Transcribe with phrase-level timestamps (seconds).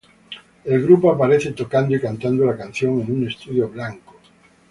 [0.65, 4.15] El grupo aparece tocando y cantando la canción en un estudio blanco.